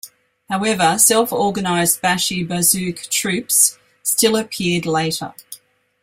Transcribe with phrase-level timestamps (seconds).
[0.49, 5.35] However, self-organized bashi-bazouk troops still appeared later.